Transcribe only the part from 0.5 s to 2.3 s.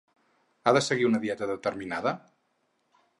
Ha de seguir una dieta determinada?